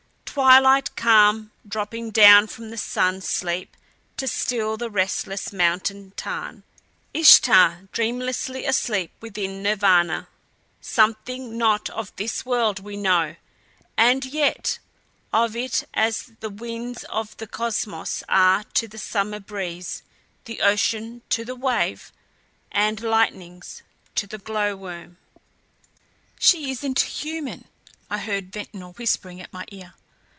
[0.33, 3.75] Twilight calm dropping down from the sun sleep
[4.15, 6.63] to still the restless mountain tarn.
[7.13, 10.29] Ishtar dreamlessly asleep within Nirvana.
[10.79, 13.35] Something not of this world we know
[13.97, 14.79] and yet
[15.33, 20.01] of it as the winds of the Cosmos are to the summer breeze,
[20.45, 22.13] the ocean to the wave,
[22.73, 23.83] the lightnings
[24.15, 25.17] to the glowworm.
[26.39, 27.65] "She isn't human,"
[28.09, 29.93] I heard Ventnor whispering at my ear.